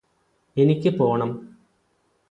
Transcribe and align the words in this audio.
എനിക്ക് 0.57 0.89
പോണം 0.89 1.31